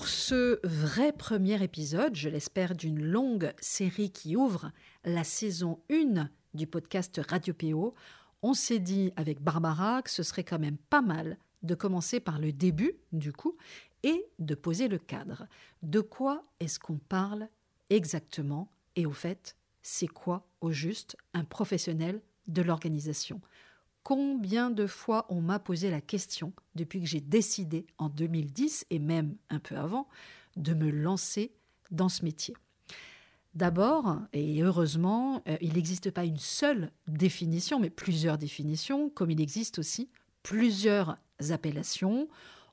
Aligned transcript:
Pour 0.00 0.08
ce 0.08 0.66
vrai 0.66 1.12
premier 1.12 1.62
épisode, 1.62 2.16
je 2.16 2.30
l'espère, 2.30 2.74
d'une 2.74 3.04
longue 3.04 3.52
série 3.60 4.10
qui 4.10 4.34
ouvre 4.34 4.72
la 5.04 5.24
saison 5.24 5.78
1 5.90 6.30
du 6.54 6.66
podcast 6.66 7.20
Radio 7.28 7.52
PO, 7.52 7.94
on 8.40 8.54
s'est 8.54 8.78
dit 8.78 9.12
avec 9.16 9.42
Barbara 9.42 10.00
que 10.00 10.08
ce 10.08 10.22
serait 10.22 10.42
quand 10.42 10.58
même 10.58 10.78
pas 10.78 11.02
mal 11.02 11.36
de 11.62 11.74
commencer 11.74 12.18
par 12.18 12.38
le 12.38 12.50
début, 12.50 12.94
du 13.12 13.34
coup, 13.34 13.58
et 14.02 14.24
de 14.38 14.54
poser 14.54 14.88
le 14.88 14.96
cadre. 14.96 15.46
De 15.82 16.00
quoi 16.00 16.44
est-ce 16.60 16.78
qu'on 16.78 16.96
parle 16.96 17.50
exactement 17.90 18.72
Et 18.96 19.04
au 19.04 19.12
fait, 19.12 19.54
c'est 19.82 20.08
quoi, 20.08 20.48
au 20.62 20.70
juste, 20.70 21.14
un 21.34 21.44
professionnel 21.44 22.22
de 22.46 22.62
l'organisation? 22.62 23.42
Combien 24.02 24.70
de 24.70 24.86
fois 24.86 25.26
on 25.28 25.40
m'a 25.40 25.58
posé 25.58 25.90
la 25.90 26.00
question 26.00 26.52
depuis 26.74 27.00
que 27.00 27.06
j'ai 27.06 27.20
décidé 27.20 27.86
en 27.98 28.08
2010 28.08 28.86
et 28.90 28.98
même 28.98 29.36
un 29.50 29.58
peu 29.58 29.76
avant 29.76 30.08
de 30.56 30.74
me 30.74 30.90
lancer 30.90 31.52
dans 31.90 32.08
ce 32.08 32.24
métier. 32.24 32.54
D'abord, 33.54 34.20
et 34.32 34.62
heureusement, 34.62 35.42
euh, 35.48 35.56
il 35.60 35.72
n'existe 35.74 36.10
pas 36.12 36.24
une 36.24 36.38
seule 36.38 36.92
définition, 37.08 37.80
mais 37.80 37.90
plusieurs 37.90 38.38
définitions, 38.38 39.10
comme 39.10 39.30
il 39.30 39.40
existe 39.40 39.80
aussi 39.80 40.08
plusieurs 40.42 41.16
appellations. 41.50 42.28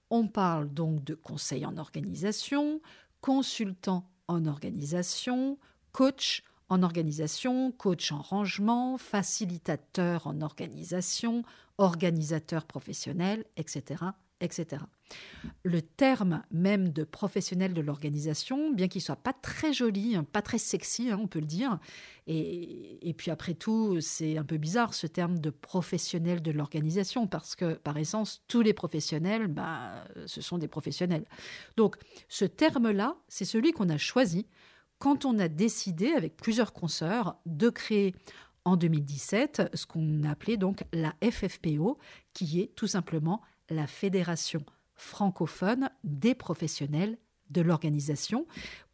On 0.09 0.27
parle 0.27 0.69
donc 0.71 1.03
de 1.03 1.15
conseil 1.15 1.65
en 1.65 1.77
organisation, 1.77 2.79
consultant 3.21 4.07
en 4.27 4.45
organisation, 4.45 5.57
coach 5.91 6.43
en 6.69 6.83
organisation, 6.83 7.71
coach 7.71 8.11
en 8.11 8.21
rangement, 8.21 8.97
facilitateur 8.97 10.27
en 10.27 10.41
organisation, 10.41 11.43
organisateur 11.77 12.65
professionnel, 12.65 13.45
etc. 13.55 14.03
etc. 14.41 14.83
Le 15.63 15.81
terme 15.81 16.43
même 16.51 16.89
de 16.89 17.03
professionnel 17.03 17.73
de 17.73 17.81
l'organisation, 17.81 18.71
bien 18.73 18.87
qu'il 18.87 19.01
soit 19.01 19.15
pas 19.15 19.33
très 19.33 19.71
joli, 19.71 20.15
hein, 20.15 20.25
pas 20.25 20.41
très 20.41 20.57
sexy, 20.57 21.09
hein, 21.09 21.19
on 21.21 21.27
peut 21.27 21.39
le 21.39 21.45
dire, 21.45 21.79
et, 22.25 23.07
et 23.07 23.13
puis 23.13 23.31
après 23.31 23.53
tout, 23.53 24.01
c'est 24.01 24.37
un 24.37 24.43
peu 24.43 24.57
bizarre 24.57 24.93
ce 24.93 25.07
terme 25.07 25.39
de 25.39 25.49
professionnel 25.49 26.41
de 26.41 26.51
l'organisation, 26.51 27.27
parce 27.27 27.55
que 27.55 27.75
par 27.75 27.97
essence, 27.97 28.43
tous 28.47 28.61
les 28.61 28.73
professionnels, 28.73 29.47
bah, 29.47 30.03
ce 30.25 30.41
sont 30.41 30.57
des 30.57 30.67
professionnels. 30.67 31.25
Donc 31.77 31.95
ce 32.27 32.45
terme-là, 32.45 33.15
c'est 33.29 33.45
celui 33.45 33.71
qu'on 33.71 33.89
a 33.89 33.97
choisi 33.97 34.47
quand 34.99 35.25
on 35.25 35.39
a 35.39 35.47
décidé, 35.47 36.11
avec 36.13 36.37
plusieurs 36.37 36.73
consoeurs, 36.73 37.37
de 37.45 37.69
créer 37.69 38.15
en 38.65 38.75
2017 38.75 39.69
ce 39.73 39.85
qu'on 39.85 40.23
appelait 40.23 40.57
donc 40.57 40.83
la 40.91 41.13
FFPO, 41.23 41.97
qui 42.33 42.61
est 42.61 42.75
tout 42.75 42.87
simplement 42.87 43.41
la 43.69 43.87
Fédération 43.87 44.63
francophone 44.95 45.89
des 46.03 46.35
professionnels 46.35 47.17
de 47.49 47.61
l'organisation. 47.61 48.45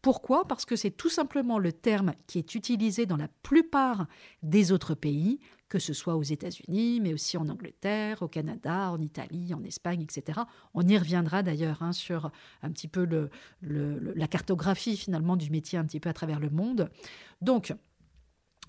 Pourquoi? 0.02 0.48
Parce 0.48 0.66
que 0.66 0.76
c'est 0.76 0.92
tout 0.92 1.10
simplement 1.10 1.58
le 1.58 1.72
terme 1.72 2.14
qui 2.28 2.38
est 2.38 2.56
utilisé 2.56 3.06
dans 3.06 3.18
la 3.18 3.30
plupart 3.42 4.06
des 4.44 4.72
autres 4.72 4.96
pays, 4.96 5.40
que 5.74 5.80
ce 5.80 5.94
soit 5.94 6.16
aux 6.16 6.22
États-Unis, 6.22 7.00
mais 7.02 7.16
aussi 7.16 7.36
en 7.36 7.50
Angleterre, 7.50 8.22
au 8.22 8.28
Canada, 8.28 8.92
en 8.92 9.02
Italie, 9.02 9.56
en 9.56 9.64
Espagne, 9.64 10.04
etc. 10.04 10.42
On 10.76 10.88
y 10.88 10.96
reviendra 10.96 11.42
d'ailleurs 11.42 11.82
hein, 11.82 11.94
sur 11.94 12.30
un 12.62 12.70
petit 12.70 12.88
peu 12.88 13.10
la 13.64 14.28
cartographie 14.28 14.96
finalement 14.96 15.36
du 15.36 15.50
métier 15.50 15.80
un 15.80 15.86
petit 15.86 16.00
peu 16.00 16.10
à 16.10 16.14
travers 16.14 16.40
le 16.40 16.52
monde. 16.52 16.92
Donc, 17.42 17.74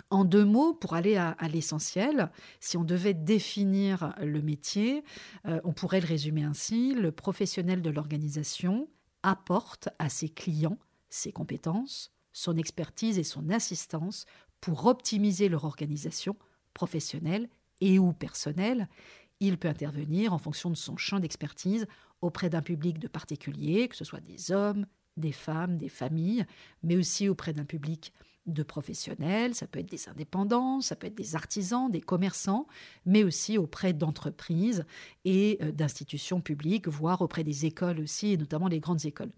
en 0.08 0.24
deux 0.24 0.46
mots, 0.46 0.72
pour 0.72 0.94
aller 0.94 1.16
à, 1.18 1.36
l'essentiel, 1.52 2.30
si 2.58 2.78
on 2.78 2.84
devait 2.84 3.12
définir 3.12 4.14
le 4.22 4.40
métier, 4.40 5.04
euh, 5.44 5.60
on 5.62 5.74
pourrait 5.74 6.00
le 6.00 6.06
résumer 6.06 6.44
ainsi. 6.44 6.94
Le 6.94 7.12
professionnel 7.12 7.82
de 7.82 7.90
l'organisation 7.90 8.88
apporte 9.22 9.90
à 9.98 10.08
ses 10.08 10.30
clients 10.30 10.78
ses 11.10 11.32
compétences, 11.32 12.14
son 12.32 12.56
expertise 12.56 13.18
et 13.18 13.24
son 13.24 13.50
assistance 13.50 14.24
pour 14.62 14.86
optimiser 14.86 15.50
leur 15.50 15.66
organisation 15.66 16.34
professionnelle 16.74 17.48
et 17.80 17.98
ou 17.98 18.12
personnelle. 18.12 18.88
Il 19.40 19.58
peut 19.58 19.68
intervenir 19.68 20.32
en 20.32 20.38
fonction 20.38 20.70
de 20.70 20.76
son 20.76 20.96
champ 20.96 21.20
d'expertise 21.20 21.86
auprès 22.20 22.50
d'un 22.50 22.62
public 22.62 22.98
de 22.98 23.08
particuliers, 23.08 23.88
que 23.88 23.96
ce 23.96 24.04
soit 24.04 24.20
des 24.20 24.52
hommes, 24.52 24.86
des 25.16 25.32
femmes, 25.32 25.76
des 25.76 25.88
familles, 25.88 26.46
mais 26.82 26.96
aussi 26.96 27.28
auprès 27.28 27.52
d'un 27.52 27.64
public 27.64 28.12
de 28.46 28.62
professionnels, 28.62 29.54
ça 29.54 29.66
peut 29.66 29.78
être 29.78 29.90
des 29.90 30.08
indépendants, 30.08 30.80
ça 30.80 30.96
peut 30.96 31.06
être 31.06 31.14
des 31.14 31.34
artisans, 31.34 31.90
des 31.90 32.02
commerçants, 32.02 32.66
mais 33.06 33.24
aussi 33.24 33.56
auprès 33.56 33.92
d'entreprises 33.92 34.84
et 35.24 35.58
euh, 35.62 35.72
d'institutions 35.72 36.40
publiques, 36.40 36.88
voire 36.88 37.22
auprès 37.22 37.42
des 37.42 37.64
écoles 37.64 38.00
aussi, 38.00 38.32
et 38.32 38.36
notamment 38.36 38.68
les 38.68 38.80
grandes 38.80 39.06
écoles. 39.06 39.32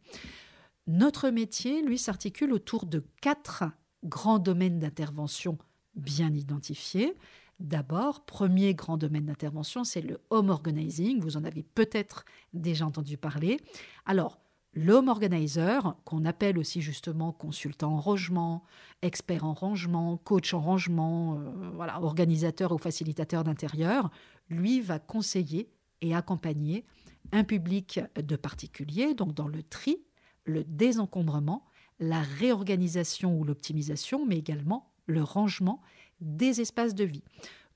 Notre 0.88 1.30
métier, 1.30 1.82
lui, 1.82 1.98
s'articule 1.98 2.52
autour 2.52 2.86
de 2.86 3.04
quatre 3.20 3.64
grands 4.04 4.38
domaines 4.38 4.78
d'intervention 4.78 5.58
bien 5.96 6.32
identifiés. 6.32 7.14
D'abord, 7.58 8.24
premier 8.24 8.74
grand 8.74 8.98
domaine 8.98 9.26
d'intervention, 9.26 9.82
c'est 9.84 10.02
le 10.02 10.20
home 10.30 10.50
organizing. 10.50 11.20
Vous 11.20 11.36
en 11.36 11.44
avez 11.44 11.62
peut-être 11.62 12.24
déjà 12.52 12.86
entendu 12.86 13.16
parler. 13.16 13.60
Alors, 14.04 14.38
L'home 14.78 15.08
organizer, 15.08 15.96
qu'on 16.04 16.26
appelle 16.26 16.58
aussi 16.58 16.82
justement 16.82 17.32
consultant 17.32 17.94
en 17.94 17.98
rangement, 17.98 18.62
expert 19.00 19.46
en 19.46 19.54
rangement, 19.54 20.18
coach 20.18 20.52
en 20.52 20.60
rangement, 20.60 21.38
euh, 21.38 21.70
voilà, 21.72 21.98
organisateur 22.02 22.72
ou 22.72 22.76
facilitateur 22.76 23.42
d'intérieur, 23.42 24.10
lui 24.50 24.82
va 24.82 24.98
conseiller 24.98 25.70
et 26.02 26.14
accompagner 26.14 26.84
un 27.32 27.42
public 27.42 28.00
de 28.22 28.36
particuliers, 28.36 29.14
donc 29.14 29.32
dans 29.32 29.48
le 29.48 29.62
tri, 29.62 29.96
le 30.44 30.62
désencombrement, 30.62 31.64
la 31.98 32.20
réorganisation 32.20 33.34
ou 33.38 33.44
l'optimisation, 33.44 34.26
mais 34.26 34.36
également 34.36 34.92
le 35.06 35.22
rangement 35.22 35.80
des 36.20 36.60
espaces 36.60 36.94
de 36.94 37.04
vie. 37.04 37.24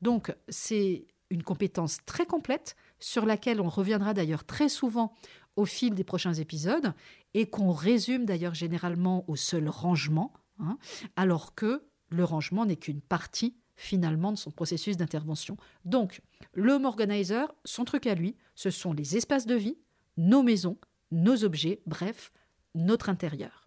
Donc 0.03 0.35
c'est 0.49 1.07
une 1.31 1.43
compétence 1.43 1.99
très 2.07 2.27
complète 2.27 2.77
sur 2.99 3.25
laquelle 3.25 3.61
on 3.61 3.69
reviendra 3.69 4.15
d'ailleurs 4.15 4.45
très 4.45 4.69
souvent 4.69 5.15
au 5.57 5.65
fil 5.65 5.95
des 5.95 6.05
prochains 6.05 6.35
épisodes 6.35 6.93
et 7.35 7.49
qu'on 7.49 7.73
résume 7.73 8.25
d'ailleurs 8.25 8.55
généralement 8.55 9.25
au 9.29 9.37
seul 9.37 9.69
rangement, 9.69 10.33
hein, 10.59 10.79
alors 11.17 11.55
que 11.55 11.85
le 12.09 12.25
rangement 12.25 12.67
n'est 12.67 12.77
qu'une 12.77 13.01
partie 13.01 13.57
finalement 13.77 14.33
de 14.33 14.37
son 14.37 14.51
processus 14.51 14.97
d'intervention. 14.97 15.57
Donc, 15.85 16.21
le 16.53 16.73
home 16.73 16.85
organizer, 16.85 17.51
son 17.65 17.85
truc 17.85 18.07
à 18.07 18.15
lui, 18.15 18.37
ce 18.55 18.71
sont 18.71 18.93
les 18.93 19.17
espaces 19.17 19.47
de 19.47 19.55
vie, 19.55 19.79
nos 20.19 20.43
maisons, 20.43 20.77
nos 21.13 21.45
objets, 21.45 21.81
bref, 21.87 22.33
notre 22.75 23.09
intérieur. 23.09 23.60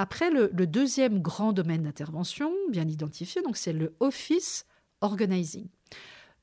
Après, 0.00 0.30
le, 0.30 0.48
deuxième 0.68 1.20
grand 1.20 1.52
domaine 1.52 1.82
d'intervention, 1.82 2.52
bien 2.70 2.86
identifié, 2.86 3.42
c'est 3.54 3.72
le 3.72 3.96
office 3.98 4.64
organizing. 5.00 5.66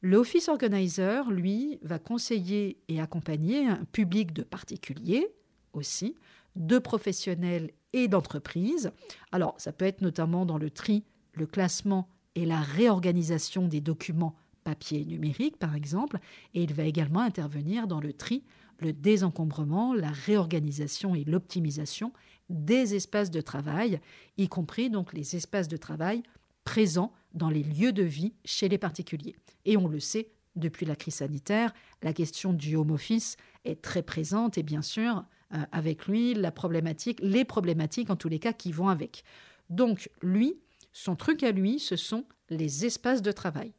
Le 0.02 0.18
Office 0.18 0.50
Organizer, 0.50 1.32
lui, 1.32 1.80
va 1.82 1.98
conseiller 1.98 2.78
et 2.90 3.00
accompagner 3.00 3.66
un 3.66 3.86
public 3.86 4.34
de 4.34 4.44
particuliers 4.44 5.34
aussi, 5.72 6.16
de 6.58 6.80
professionnels 6.80 7.72
et 7.94 8.10
d'entreprises. 8.10 8.92
Alors, 9.31 9.56
ça 9.58 9.72
peut 9.72 9.86
être 9.86 10.01
notamment 10.01 10.46
dans 10.46 10.58
le 10.58 10.69
tri, 10.69 11.06
le 11.31 11.48
classement 11.48 12.10
et 12.36 12.46
la 12.46 12.60
réorganisation 12.60 13.69
des 13.69 13.80
documents 13.80 14.36
papier 14.66 15.01
et 15.01 15.06
numérique, 15.06 15.58
par 15.58 15.75
exemple, 15.75 16.19
et 16.54 16.63
il 16.63 16.74
va 16.74 16.84
également 16.84 17.22
intervenir 17.22 17.88
dans 17.88 18.01
le 18.01 18.12
tri, 18.12 18.44
le 18.80 18.92
désencombrement, 18.92 19.94
la 19.94 20.10
réorganisation 20.10 21.16
et 21.16 21.24
l'optimisation 21.24 22.12
des 22.50 22.95
espaces 22.95 23.31
de 23.31 23.42
travail, 23.42 24.00
y 24.38 24.47
compris 24.47 24.89
donc 24.89 25.13
les 25.13 25.36
espaces 25.36 25.68
de 25.68 25.77
travail 25.77 26.24
présents 26.63 27.13
dans 27.33 27.50
les 27.50 27.63
lieux 27.63 27.94
de 27.94 28.03
vie 28.03 28.33
chez 28.44 28.69
les 28.69 28.77
particuliers. 28.77 29.36
Et 29.65 29.77
on 29.77 29.88
le 29.88 30.00
sait, 30.00 30.31
depuis 30.56 30.86
la 30.86 30.95
crise 30.95 31.15
sanitaire, 31.15 31.74
la 32.01 32.13
question 32.13 32.53
du 32.53 32.75
home 32.75 32.92
office 32.92 33.38
est 33.65 33.81
très 33.81 34.03
présente 34.03 34.57
et 34.57 34.63
bien 34.63 34.81
sûr, 34.81 35.25
euh, 35.53 35.57
avec 35.71 36.07
lui, 36.07 36.33
la 36.33 36.51
problématique, 36.51 37.19
les 37.21 37.45
problématiques 37.45 38.09
en 38.09 38.15
tous 38.15 38.30
les 38.30 38.39
cas 38.39 38.53
qui 38.53 38.71
vont 38.71 38.89
avec. 38.89 39.24
Donc, 39.69 40.09
lui, 40.21 40.56
son 40.94 41.15
truc 41.15 41.44
à 41.44 41.51
lui, 41.51 41.80
ce 41.80 41.95
sont 41.95 42.25
les 42.50 42.86
espaces 42.86 43.21
de 43.21 43.31
travail. 43.31 43.74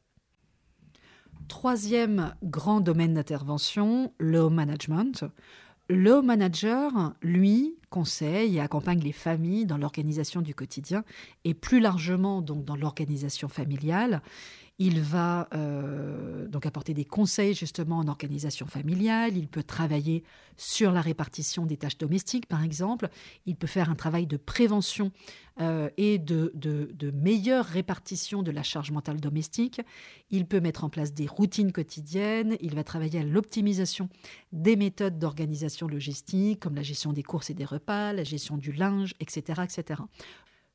Troisième 1.49 2.35
grand 2.43 2.81
domaine 2.81 3.15
d'intervention, 3.15 4.13
le 4.19 4.39
home 4.39 4.55
management. 4.55 5.25
Le 5.89 6.11
home 6.11 6.27
manager, 6.27 7.15
lui, 7.23 7.77
conseille 7.97 8.59
et 8.59 8.61
accompagne 8.61 9.01
les 9.01 9.11
familles 9.11 9.65
dans 9.65 9.79
l'organisation 9.79 10.43
du 10.43 10.55
quotidien 10.55 11.03
et 11.45 11.55
plus 11.55 11.81
largement 11.81 12.43
donc 12.43 12.63
dans 12.63 12.77
l'organisation 12.77 13.49
familiale. 13.49 14.21
Il 14.79 15.01
va 15.01 15.49
euh, 15.55 16.47
donc 16.49 16.67
apporter 16.67 16.93
des 16.93 17.07
conseils 17.07 17.55
justement 17.55 17.97
en 17.97 18.09
organisation 18.09 18.67
familiale. 18.67 19.35
Il 19.35 19.49
peut 19.49 19.63
travailler 19.63 20.23
sur 20.59 20.93
la 20.93 21.01
répartition 21.01 21.65
des 21.65 21.79
tâches 21.79 21.97
domestiques, 21.97 22.45
par 22.47 22.63
exemple. 22.63 23.09
Il 23.47 23.57
peut 23.57 23.67
faire 23.67 23.89
un 23.89 23.95
travail 23.95 24.27
de 24.27 24.37
prévention 24.37 25.13
euh, 25.63 25.89
et 25.97 26.19
de, 26.19 26.53
de, 26.55 27.11
meilleure 27.13 27.65
répartition 27.65 28.43
de 28.43 28.51
la 28.51 28.63
charge 28.63 28.91
mentale 28.91 29.19
domestique. 29.19 29.81
Il 30.31 30.45
peut 30.45 30.61
mettre 30.61 30.85
en 30.85 30.91
place 30.91 31.15
des 31.15 31.27
routines 31.27 31.73
quotidiennes. 31.73 32.59
Il 32.61 32.75
va 32.75 32.85
travailler 32.85 33.21
à 33.21 33.25
l'optimisation 33.25 34.11
des 34.53 34.77
méthodes 34.77 35.19
d'organisation 35.19 35.89
logistique, 35.89 36.61
comme 36.61 36.75
la 36.75 36.83
gestion 36.83 37.15
des 37.15 37.23
courses 37.23 37.49
et 37.49 37.55
des 37.55 37.65
repas, 37.65 37.86
la 37.87 38.25
gestion 38.25 38.57
du 38.57 38.73
linge, 38.73 39.15
etc., 39.21 39.63
etc. 39.65 40.03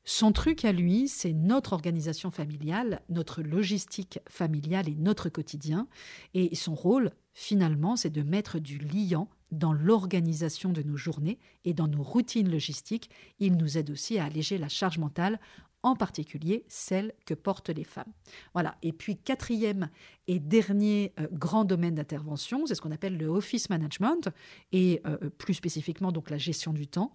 Son 0.03 0.31
truc 0.31 0.65
à 0.65 0.71
lui, 0.71 1.07
c'est 1.07 1.33
notre 1.33 1.73
organisation 1.73 2.31
familiale, 2.31 3.01
notre 3.09 3.43
logistique 3.43 4.19
familiale 4.27 4.89
et 4.89 4.95
notre 4.95 5.29
quotidien. 5.29 5.87
Et 6.33 6.55
son 6.55 6.73
rôle, 6.73 7.11
finalement, 7.33 7.95
c'est 7.95 8.09
de 8.09 8.23
mettre 8.23 8.57
du 8.57 8.79
liant 8.79 9.29
dans 9.51 9.73
l'organisation 9.73 10.71
de 10.71 10.81
nos 10.81 10.97
journées 10.97 11.37
et 11.65 11.73
dans 11.73 11.87
nos 11.87 12.01
routines 12.01 12.49
logistiques. 12.49 13.11
Il 13.39 13.57
nous 13.57 13.77
aide 13.77 13.91
aussi 13.91 14.17
à 14.17 14.25
alléger 14.25 14.57
la 14.57 14.69
charge 14.69 14.97
mentale 14.97 15.39
en 15.83 15.95
particulier 15.95 16.65
celle 16.67 17.13
que 17.25 17.33
portent 17.33 17.69
les 17.69 17.83
femmes. 17.83 18.11
Voilà. 18.53 18.77
Et 18.81 18.93
puis 18.93 19.17
quatrième 19.17 19.89
et 20.27 20.39
dernier 20.39 21.13
euh, 21.19 21.27
grand 21.31 21.65
domaine 21.65 21.95
d'intervention, 21.95 22.65
c'est 22.65 22.75
ce 22.75 22.81
qu'on 22.81 22.91
appelle 22.91 23.17
le 23.17 23.27
office 23.27 23.69
management 23.69 24.29
et 24.71 25.01
euh, 25.05 25.17
plus 25.29 25.53
spécifiquement 25.53 26.11
donc 26.11 26.29
la 26.29 26.37
gestion 26.37 26.73
du 26.73 26.87
temps. 26.87 27.13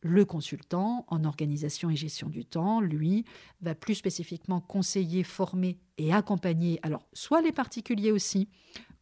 Le 0.00 0.24
consultant 0.24 1.04
en 1.08 1.24
organisation 1.24 1.90
et 1.90 1.96
gestion 1.96 2.28
du 2.28 2.44
temps, 2.44 2.80
lui, 2.80 3.24
va 3.60 3.74
plus 3.74 3.94
spécifiquement 3.94 4.60
conseiller, 4.60 5.22
former 5.22 5.78
et 5.98 6.12
accompagner 6.12 6.78
alors 6.82 7.08
soit 7.12 7.40
les 7.40 7.52
particuliers 7.52 8.12
aussi 8.12 8.48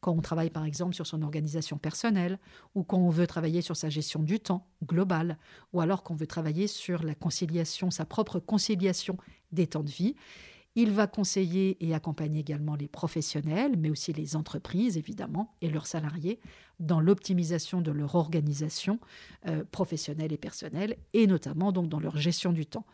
quand 0.04 0.12
on 0.12 0.20
travaille 0.20 0.50
par 0.50 0.66
exemple 0.66 0.94
sur 0.94 1.06
son 1.06 1.22
organisation 1.22 1.78
personnelle, 1.78 2.38
ou 2.74 2.82
quand 2.82 2.98
on 2.98 3.08
veut 3.08 3.26
travailler 3.26 3.62
sur 3.62 3.74
sa 3.74 3.88
gestion 3.88 4.22
du 4.22 4.38
temps 4.38 4.66
globale, 4.84 5.38
ou 5.72 5.80
alors 5.80 6.02
qu'on 6.02 6.14
veut 6.14 6.26
travailler 6.26 6.66
sur 6.66 7.02
la 7.02 7.14
conciliation, 7.14 7.90
sa 7.90 8.04
propre 8.04 8.38
conciliation 8.38 9.16
des 9.50 9.66
temps 9.66 9.82
de 9.82 9.88
vie. 9.88 10.14
Il 10.76 10.90
va 10.90 11.06
conseiller 11.06 11.76
et 11.84 11.94
accompagner 11.94 12.40
également 12.40 12.74
les 12.74 12.88
professionnels, 12.88 13.76
mais 13.78 13.90
aussi 13.90 14.12
les 14.12 14.34
entreprises, 14.34 14.96
évidemment, 14.96 15.54
et 15.60 15.70
leurs 15.70 15.86
salariés, 15.86 16.40
dans 16.80 17.00
l'optimisation 17.00 17.80
de 17.80 17.92
leur 17.92 18.16
organisation 18.16 18.98
euh, 19.46 19.64
professionnelle 19.70 20.32
et 20.32 20.36
personnelle, 20.36 20.96
et 21.12 21.28
notamment 21.28 21.70
donc 21.70 21.88
dans 21.88 22.00
leur 22.00 22.16
gestion 22.16 22.52
du 22.52 22.66
temps. 22.66 22.86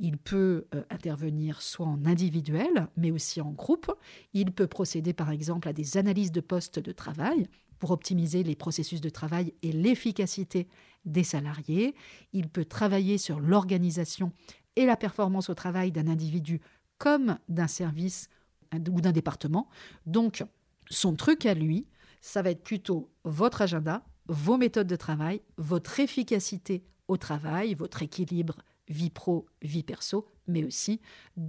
Il 0.00 0.18
peut 0.18 0.66
euh, 0.74 0.82
intervenir 0.90 1.62
soit 1.62 1.86
en 1.86 2.04
individuel, 2.06 2.88
mais 2.96 3.12
aussi 3.12 3.40
en 3.40 3.52
groupe. 3.52 3.92
Il 4.34 4.50
peut 4.50 4.66
procéder 4.66 5.12
par 5.12 5.30
exemple 5.30 5.68
à 5.68 5.72
des 5.72 5.96
analyses 5.96 6.32
de 6.32 6.40
postes 6.40 6.80
de 6.80 6.92
travail 6.92 7.48
pour 7.78 7.92
optimiser 7.92 8.42
les 8.42 8.56
processus 8.56 9.00
de 9.00 9.10
travail 9.10 9.54
et 9.62 9.70
l'efficacité 9.70 10.66
des 11.04 11.22
salariés. 11.22 11.94
Il 12.32 12.48
peut 12.48 12.64
travailler 12.64 13.18
sur 13.18 13.38
l'organisation 13.38 14.32
et 14.74 14.86
la 14.86 14.96
performance 14.96 15.50
au 15.50 15.54
travail 15.54 15.90
d'un 15.92 16.08
individu 16.08 16.60
comme 16.98 17.38
d'un 17.48 17.68
service 17.68 18.28
ou 18.74 19.00
d'un 19.00 19.12
département. 19.12 19.68
Donc, 20.06 20.44
son 20.90 21.14
truc 21.14 21.46
à 21.46 21.54
lui, 21.54 21.86
ça 22.20 22.42
va 22.42 22.50
être 22.50 22.62
plutôt 22.62 23.10
votre 23.24 23.62
agenda, 23.62 24.04
vos 24.26 24.56
méthodes 24.56 24.86
de 24.86 24.96
travail, 24.96 25.40
votre 25.56 26.00
efficacité 26.00 26.84
au 27.06 27.16
travail, 27.16 27.74
votre 27.74 28.02
équilibre 28.02 28.56
vie 28.88 29.10
pro, 29.10 29.46
vie 29.62 29.82
perso, 29.82 30.26
mais 30.46 30.64
aussi 30.64 31.00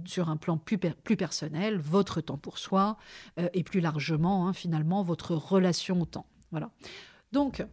sur 0.04 0.28
un 0.28 0.36
plan 0.36 0.58
plus, 0.58 0.78
personnel, 0.78 1.78
votre 1.78 2.20
temps 2.20 2.36
pour 2.38 2.58
soi 2.58 2.98
euh, 3.38 3.48
et 3.54 3.62
plus 3.62 3.80
largement, 3.80 4.46
hein, 4.46 4.52
finalement, 4.52 5.02
votre 5.02 5.34
relation 5.34 6.00
au 6.00 6.04
temps. 6.06 6.26
Voilà. 6.50 6.70
Donc, 7.32 7.64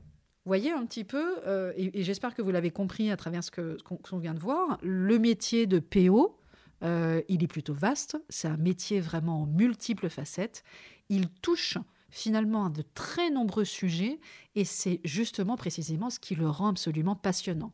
voyez 0.46 0.72
un 0.72 0.86
petit 0.86 1.04
peu, 1.04 1.40
euh, 1.46 1.74
et, 1.76 2.04
j'espère 2.04 2.34
que 2.34 2.42
vous 2.42 2.52
l'avez 2.52 2.72
compris 2.72 3.12
à 3.12 3.18
travers 3.18 3.44
ce 3.44 3.52
qu'on 3.52 4.18
vient 4.18 4.34
de 4.34 4.40
voir, 4.40 4.80
le 4.82 5.20
métier 5.20 5.68
de 5.68 5.80
PO, 5.80 6.37
euh, 6.84 7.22
il 7.28 7.44
est 7.44 7.48
plutôt 7.48 7.74
vaste, 7.74 8.18
c'est 8.30 8.48
un 8.48 8.58
métier 8.58 9.00
vraiment 9.00 9.44
en 9.44 9.46
multiples 9.46 10.10
facettes. 10.10 10.64
Il 11.10 11.30
touche 11.30 11.78
finalement 12.10 12.66
à 12.66 12.70
de 12.70 12.84
très 12.94 13.30
nombreux 13.30 13.66
sujets 13.66 14.20
et 14.56 14.66
c'est 14.66 15.02
justement 15.04 15.58
précisément 15.58 16.10
ce 16.10 16.20
qui 16.20 16.36
le 16.36 16.50
rend 16.50 16.70
absolument 16.70 17.16
passionnant. 17.16 17.74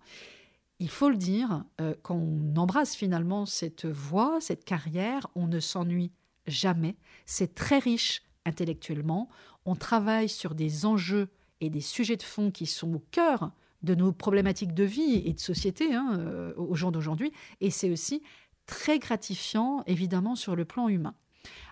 Il 0.79 0.89
faut 0.89 1.09
le 1.09 1.17
dire, 1.17 1.63
euh, 1.79 1.95
quand 2.01 2.15
on 2.15 2.55
embrasse 2.57 2.95
finalement 2.95 3.45
cette 3.45 3.85
voie, 3.85 4.39
cette 4.41 4.65
carrière, 4.65 5.27
on 5.35 5.47
ne 5.47 5.59
s'ennuie 5.59 6.11
jamais. 6.47 6.95
C'est 7.25 7.55
très 7.55 7.79
riche 7.79 8.23
intellectuellement. 8.45 9.29
On 9.65 9.75
travaille 9.75 10.29
sur 10.29 10.55
des 10.55 10.85
enjeux 10.85 11.29
et 11.61 11.69
des 11.69 11.81
sujets 11.81 12.17
de 12.17 12.23
fond 12.23 12.51
qui 12.51 12.65
sont 12.65 12.95
au 12.95 13.03
cœur 13.11 13.51
de 13.83 13.95
nos 13.95 14.11
problématiques 14.11 14.73
de 14.73 14.83
vie 14.83 15.21
et 15.25 15.33
de 15.33 15.39
société 15.39 15.93
hein, 15.93 16.17
euh, 16.17 16.53
au 16.55 16.73
jour 16.75 16.91
d'aujourd'hui. 16.91 17.31
Et 17.61 17.69
c'est 17.69 17.89
aussi 17.89 18.23
très 18.65 18.99
gratifiant, 18.99 19.83
évidemment, 19.87 20.35
sur 20.35 20.55
le 20.55 20.65
plan 20.65 20.87
humain. 20.87 21.15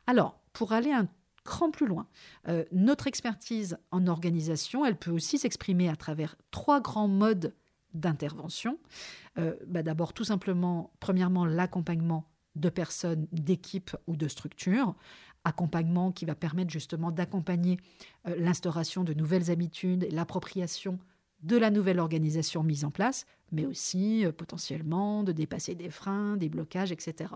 Alors, 0.08 0.40
pour 0.54 0.74
aller 0.74 0.92
un 0.92 1.08
cran 1.44 1.72
plus 1.72 1.88
loin, 1.88 2.08
euh, 2.48 2.66
notre 2.72 3.08
expertise 3.08 3.78
en 3.92 4.08
organisation, 4.08 4.86
elle 4.86 4.98
peut 4.98 5.12
aussi 5.12 5.38
s'exprimer 5.38 5.90
à 5.90 5.96
travers 5.96 6.36
trois 6.52 6.82
grands 6.82 7.08
modes 7.08 7.54
d'intervention. 7.94 8.78
Euh, 9.38 9.56
bah, 9.68 9.84
d'abord, 9.84 10.14
tout 10.14 10.24
simplement, 10.24 10.92
premièrement, 11.00 11.46
l'accompagnement 11.46 12.28
de 12.56 12.70
personnes, 12.70 13.28
d'équipes 13.32 13.96
ou 14.08 14.16
de 14.16 14.28
structures, 14.28 14.96
accompagnement 15.44 16.12
qui 16.12 16.26
va 16.26 16.36
permettre 16.36 16.70
justement 16.70 17.12
d'accompagner 17.12 17.78
euh, 18.28 18.36
l'instauration 18.38 19.04
de 19.04 19.14
nouvelles 19.14 19.50
habitudes, 19.50 20.08
l'appropriation 20.12 21.00
de 21.44 21.58
la 21.58 21.72
nouvelle 21.72 22.00
organisation 22.00 22.64
mise 22.64 22.86
en 22.86 22.92
place, 22.92 23.26
mais 23.52 23.66
aussi 23.66 24.26
euh, 24.26 24.32
potentiellement 24.32 25.24
de 25.24 25.32
dépasser 25.32 25.76
des 25.76 25.90
freins, 25.90 26.38
des 26.38 26.50
blocages, 26.50 26.92
etc. 26.92 27.34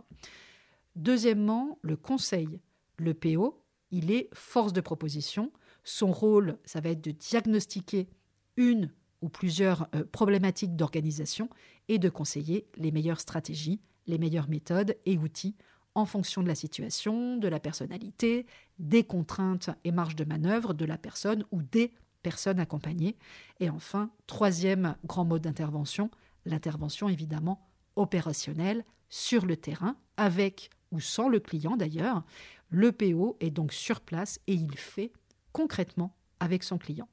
Deuxièmement, 0.95 1.79
le 1.81 1.95
conseil. 1.95 2.59
Le 2.97 3.13
PO, 3.13 3.61
il 3.91 4.11
est 4.11 4.29
force 4.33 4.71
de 4.71 4.81
proposition. 4.81 5.51
Son 5.83 6.11
rôle, 6.11 6.57
ça 6.65 6.79
va 6.79 6.89
être 6.89 7.03
de 7.03 7.11
diagnostiquer 7.11 8.07
une 8.55 8.91
ou 9.21 9.29
plusieurs 9.29 9.89
euh, 9.95 10.05
problématiques 10.11 10.75
d'organisation 10.75 11.49
et 11.87 11.99
de 11.99 12.09
conseiller 12.09 12.67
les 12.77 12.91
meilleures 12.91 13.19
stratégies, 13.19 13.81
les 14.07 14.17
meilleures 14.17 14.49
méthodes 14.49 14.95
et 15.05 15.17
outils 15.17 15.55
en 15.95 16.05
fonction 16.05 16.43
de 16.43 16.47
la 16.47 16.55
situation, 16.55 17.37
de 17.37 17.47
la 17.47 17.59
personnalité, 17.59 18.45
des 18.79 19.03
contraintes 19.03 19.69
et 19.85 19.91
marges 19.91 20.15
de 20.15 20.25
manœuvre 20.25 20.73
de 20.73 20.85
la 20.85 20.97
personne 20.97 21.45
ou 21.51 21.61
des 21.61 21.93
personnes 22.25 22.59
accompagnées. 22.59 23.15
Et 23.59 23.69
enfin, 23.69 24.09
troisième 24.25 24.95
grand 25.05 25.25
mode 25.25 25.43
d'intervention, 25.43 26.09
l'intervention 26.47 27.07
évidemment 27.07 27.61
opérationnelle 27.95 28.83
sur 29.09 29.45
le 29.45 29.55
terrain, 29.55 29.95
avec 30.17 30.71
ou 30.91 30.99
sans 30.99 31.29
le 31.29 31.39
client 31.39 31.77
d'ailleurs. 31.77 32.23
Le 32.71 32.91
PO 32.91 33.37
est 33.41 33.51
donc 33.51 33.73
sur 33.73 34.01
place 34.01 34.39
et 34.47 34.55
il 34.55 34.75
fait 34.75 35.13
concrètement 35.51 36.15
avec 36.39 36.63
son 36.63 36.79
client. 36.79 37.07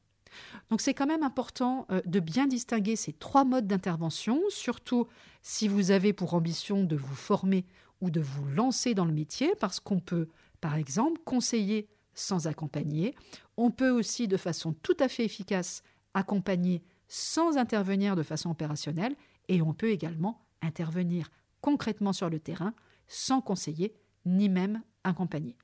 Donc 0.71 0.81
c'est 0.81 0.95
quand 0.95 1.07
même 1.07 1.23
important 1.23 1.87
euh, 1.91 2.01
de 2.07 2.19
bien 2.19 2.47
distinguer 2.47 2.97
ces 2.97 3.13
trois 3.13 3.45
modes 3.45 3.67
d'intervention, 3.67 4.41
surtout 4.49 5.09
si 5.43 5.69
vous 5.69 5.91
avez 5.91 6.15
pour 6.15 6.33
ambition 6.33 6.85
de 6.85 6.97
vous 6.97 7.15
former 7.15 7.67
ou 8.01 8.09
de 8.09 8.23
vous 8.23 8.47
lancer 8.47 8.95
dans 8.95 9.05
le 9.05 9.13
métier, 9.13 9.53
parce 9.61 9.79
qu'on 9.79 10.01
peut, 10.01 10.31
par 10.63 10.77
exemple, 10.77 11.21
conseiller 11.27 11.87
sans 12.15 12.47
accompagner. 12.47 13.15
On 13.57 13.71
peut 13.71 13.91
aussi, 13.91 14.29
de 14.29 14.37
façon 14.37 14.73
tout 14.73 14.97
à 15.01 15.09
fait 15.09 15.25
efficace, 15.25 15.83
accompagner 16.15 16.83
sans 17.09 17.59
intervenir 17.59 18.17
de 18.17 18.23
façon 18.23 18.51
opérationnelle, 18.51 19.17
et 19.49 19.61
on 19.63 19.75
peut 19.75 19.91
également 19.91 20.41
intervenir 20.63 21.31
concrètement 21.61 22.13
sur 22.13 22.31
le 22.31 22.39
terrain 22.39 22.75
sans 23.07 23.41
conseiller 23.41 23.95
ni 24.25 24.49
même 24.49 24.83
accompagner. 25.05 25.57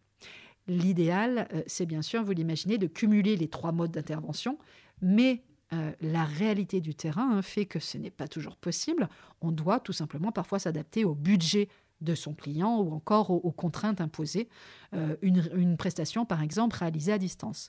L'idéal, 0.67 1.49
euh, 1.55 1.62
c'est 1.67 1.87
bien 1.87 2.02
sûr, 2.02 2.23
vous 2.23 2.33
l'imaginez, 2.33 2.76
de 2.76 2.87
cumuler 2.87 3.37
les 3.37 3.49
trois 3.49 3.73
modes 3.73 3.93
d'intervention, 3.93 4.59
mais 5.00 5.43
euh, 5.73 5.93
la 6.00 6.25
réalité 6.25 6.81
du 6.81 6.95
terrain 6.95 7.31
hein, 7.31 7.43
fait 7.43 7.67
que 7.67 7.78
ce 7.78 7.99
n'est 7.99 8.11
pas 8.11 8.28
toujours 8.28 8.57
possible. 8.57 9.09
On 9.40 9.50
doit 9.50 9.81
tout 9.81 9.93
simplement 9.93 10.33
parfois 10.33 10.59
s'adapter 10.59 11.05
au 11.05 11.14
budget 11.14 11.69
de 12.00 12.14
son 12.14 12.35
client 12.35 12.81
ou 12.81 12.93
encore 12.93 13.31
aux, 13.31 13.52
contraintes 13.52 14.00
imposées. 14.00 14.49
Euh, 14.95 15.17
une, 15.23 15.76
prestation, 15.76 16.25
par 16.25 16.43
exemple, 16.43 16.76
réalisée 16.76 17.12
à 17.12 17.19
distance. 17.19 17.69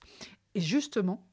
Et 0.55 0.61
justement, 0.61 1.25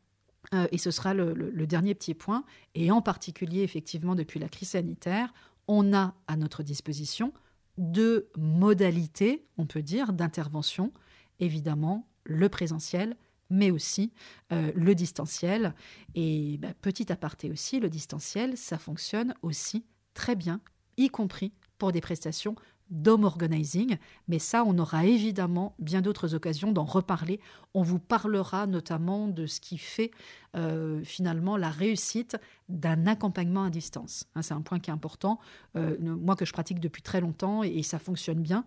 et 0.71 0.79
ce 0.79 0.93
sera 0.93 1.13
le, 1.13 1.35
le, 1.35 1.67
dernier 1.67 1.95
petit 1.95 2.15
point, 2.15 2.45
et 2.77 2.93
en 2.93 3.03
particulier 3.03 3.63
effectivement 3.63 4.15
depuis 4.15 4.39
la 4.39 4.49
crise 4.49 4.71
sanitaire, 4.71 5.35
on 5.67 5.93
a 5.93 6.15
à 6.29 6.37
notre 6.37 6.63
disposition 6.63 7.33
deux 7.79 8.31
modalités, 8.37 9.45
on 9.59 9.67
peut 9.67 9.83
dire, 9.83 10.13
d'intervention 10.13 10.93
évidemment 11.41 12.09
le 12.25 12.49
présentiel, 12.49 13.17
mais 13.51 13.71
aussi 13.71 14.13
euh, 14.53 14.73
le 14.75 14.95
distanciel. 14.95 15.75
Et 16.15 16.59
bah, 16.59 16.75
petit 16.81 17.13
aparté 17.13 17.51
aussi, 17.51 17.81
le 17.81 17.89
distanciel, 17.89 18.57
ça 18.57 18.79
fonctionne 18.79 19.35
aussi 19.43 19.85
très 20.15 20.35
bien, 20.35 20.61
y 20.97 21.09
compris 21.09 21.53
pour 21.79 21.93
des 21.93 22.01
prestations 22.01 22.57
d'home 22.91 23.25
organizing. 23.25 23.97
Mais 24.29 24.39
ça, 24.39 24.65
on 24.65 24.79
aura 24.79 25.05
évidemment 25.07 25.75
bien 25.79 26.03
d'autres 26.03 26.35
occasions 26.35 26.73
d'en 26.73 26.85
reparler. 26.85 27.41
On 27.75 27.83
vous 27.83 27.99
parlera 27.99 28.67
notamment 28.67 29.29
de 29.29 29.47
ce 29.47 29.61
qui 29.61 29.79
fait 29.79 30.11
euh, 30.55 31.03
finalement 31.05 31.57
la 31.57 31.71
réussite 31.71 32.37
d'un 32.69 33.07
accompagnement 33.07 33.65
à 33.65 33.71
distance. 33.71 34.27
Hein, 34.35 34.43
c'est 34.43 34.55
un 34.55 34.61
point 34.61 34.79
qui 34.79 34.91
est 34.91 34.95
important. 34.95 35.39
Euh, 35.77 35.97
moi 36.01 36.37
que 36.37 36.45
je 36.45 36.53
pratique 36.53 36.81
depuis 36.81 37.03
très 37.03 37.21
longtemps 37.21 37.63
et, 37.63 37.83
ça 37.83 37.99
fonctionne 37.99 38.41
bien. 38.41 38.65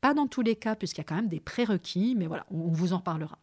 Pas 0.00 0.14
dans 0.14 0.26
tous 0.26 0.42
les 0.42 0.54
cas, 0.54 0.76
puisqu'il 0.76 1.00
y 1.00 1.02
a 1.02 1.04
quand 1.04 1.16
même 1.16 1.28
des 1.28 1.40
prérequis, 1.40 2.14
mais 2.16 2.26
voilà, 2.26 2.46
on, 2.50 2.68
vous 2.68 2.92
en 2.92 3.00
parlera. 3.00 3.38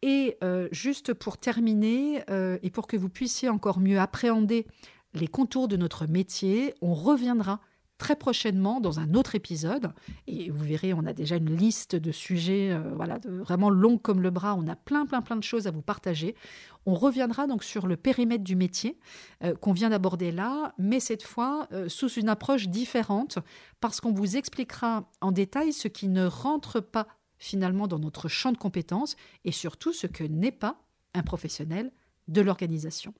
Et 0.00 0.36
euh, 0.42 0.68
juste 0.72 1.14
pour 1.14 1.38
terminer, 1.38 2.24
et 2.62 2.70
pour 2.70 2.86
que 2.86 2.96
vous 2.96 3.08
puissiez 3.08 3.48
encore 3.48 3.78
mieux 3.78 4.00
appréhender 4.00 4.66
les 5.14 5.28
contours 5.28 5.68
de 5.68 5.76
notre 5.76 6.06
métier, 6.06 6.74
on 6.80 6.94
reviendra 6.94 7.60
très 7.98 8.16
prochainement 8.16 8.80
dans 8.80 8.98
un 8.98 9.14
autre 9.14 9.34
épisode. 9.34 9.92
Et 10.26 10.50
vous 10.50 10.64
verrez, 10.64 10.92
on 10.92 11.06
a 11.06 11.12
déjà 11.12 11.36
une 11.36 11.54
liste 11.54 11.94
de 11.94 12.10
sujets 12.10 12.72
euh, 12.72 12.92
voilà, 12.94 13.18
vraiment 13.24 13.70
longs 13.70 13.98
comme 13.98 14.20
le 14.20 14.30
bras. 14.30 14.54
On 14.54 14.66
a 14.66 14.74
plein, 14.76 15.06
plein, 15.06 15.22
plein 15.22 15.36
de 15.36 15.42
choses 15.42 15.66
à 15.66 15.70
vous 15.70 15.82
partager. 15.82 16.34
On 16.84 16.94
reviendra 16.94 17.46
donc 17.46 17.62
sur 17.62 17.86
le 17.86 17.96
périmètre 17.96 18.42
du 18.42 18.56
métier 18.56 18.98
euh, 19.44 19.54
qu'on 19.54 19.72
vient 19.72 19.90
d'aborder 19.90 20.32
là, 20.32 20.74
mais 20.78 20.98
cette 20.98 21.22
fois 21.22 21.68
euh, 21.72 21.88
sous 21.88 22.08
une 22.08 22.28
approche 22.28 22.68
différente, 22.68 23.38
parce 23.80 24.00
qu'on 24.00 24.12
vous 24.12 24.36
expliquera 24.36 25.08
en 25.20 25.30
détail 25.30 25.72
ce 25.72 25.88
qui 25.88 26.08
ne 26.08 26.26
rentre 26.26 26.80
pas 26.80 27.06
finalement 27.38 27.86
dans 27.86 27.98
notre 27.98 28.28
champ 28.28 28.52
de 28.52 28.58
compétences 28.58 29.16
et 29.44 29.52
surtout 29.52 29.92
ce 29.92 30.06
que 30.06 30.24
n'est 30.24 30.52
pas 30.52 30.76
un 31.14 31.22
professionnel 31.22 31.92
de 32.28 32.40
l'organisation. 32.40 33.14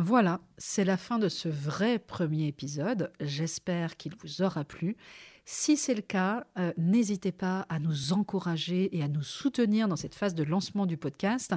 Voilà, 0.00 0.40
c'est 0.58 0.84
la 0.84 0.96
fin 0.96 1.18
de 1.18 1.28
ce 1.28 1.48
vrai 1.48 1.98
premier 1.98 2.46
épisode. 2.46 3.10
J'espère 3.20 3.96
qu'il 3.96 4.14
vous 4.14 4.42
aura 4.42 4.64
plu. 4.64 4.96
Si 5.44 5.76
c'est 5.76 5.94
le 5.94 6.02
cas, 6.02 6.46
euh, 6.56 6.72
n'hésitez 6.76 7.32
pas 7.32 7.66
à 7.68 7.80
nous 7.80 8.12
encourager 8.12 8.96
et 8.96 9.02
à 9.02 9.08
nous 9.08 9.22
soutenir 9.22 9.88
dans 9.88 9.96
cette 9.96 10.14
phase 10.14 10.36
de 10.36 10.44
lancement 10.44 10.86
du 10.86 10.96
podcast. 10.96 11.52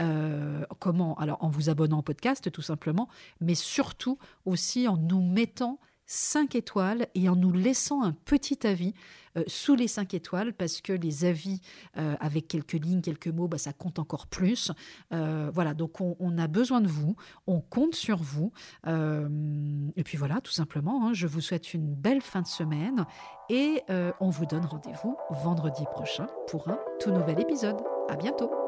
Euh, 0.00 0.64
comment? 0.80 1.14
Alors 1.18 1.44
en 1.44 1.50
vous 1.50 1.70
abonnant 1.70 1.98
au 1.98 2.02
podcast 2.02 2.50
tout 2.50 2.62
simplement, 2.62 3.08
mais 3.40 3.54
surtout 3.54 4.18
aussi 4.44 4.88
en 4.88 4.96
nous 4.96 5.22
mettant 5.22 5.78
5 6.06 6.54
étoiles 6.54 7.06
et 7.14 7.28
en 7.28 7.36
nous 7.36 7.52
laissant 7.52 8.02
un 8.02 8.12
petit 8.12 8.66
avis 8.66 8.94
euh, 9.36 9.42
sous 9.46 9.74
les 9.74 9.88
5 9.88 10.14
étoiles 10.14 10.52
parce 10.52 10.80
que 10.80 10.92
les 10.92 11.24
avis 11.24 11.60
euh, 11.96 12.14
avec 12.20 12.48
quelques 12.48 12.72
lignes, 12.72 13.00
quelques 13.00 13.28
mots, 13.28 13.48
bah, 13.48 13.58
ça 13.58 13.72
compte 13.72 13.98
encore 13.98 14.26
plus. 14.26 14.70
Euh, 15.12 15.50
voilà, 15.52 15.74
donc 15.74 16.00
on, 16.00 16.38
a 16.38 16.46
besoin 16.46 16.80
de 16.80 16.88
vous, 16.88 17.16
on 17.46 17.60
compte 17.60 17.94
sur 17.94 18.18
vous. 18.18 18.52
et 18.86 20.04
puis 20.04 20.18
voilà, 20.18 20.40
tout 20.40 20.52
simplement, 20.52 21.06
hein, 21.06 21.12
je 21.12 21.26
vous 21.26 21.40
souhaite 21.40 21.74
une 21.74 21.94
belle 21.94 22.20
fin 22.20 22.42
de 22.42 22.46
semaine 22.46 23.06
et 23.48 23.82
on 24.20 24.30
vous 24.30 24.46
donne 24.46 24.64
rendez-vous 24.64 25.16
vendredi 25.30 25.84
prochain 25.92 26.26
pour 26.48 26.68
un 26.68 26.78
tout 27.00 27.10
nouvel 27.10 27.40
épisode. 27.40 27.80
À 28.08 28.16
bientôt! 28.16 28.63